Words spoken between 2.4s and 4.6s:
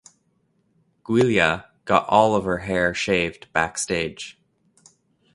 her hair shaved backstage.